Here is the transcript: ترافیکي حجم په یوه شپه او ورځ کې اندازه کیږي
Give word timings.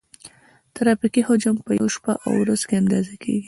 ترافیکي 0.75 1.21
حجم 1.27 1.55
په 1.65 1.71
یوه 1.79 1.89
شپه 1.95 2.13
او 2.25 2.31
ورځ 2.41 2.61
کې 2.67 2.75
اندازه 2.81 3.13
کیږي 3.23 3.39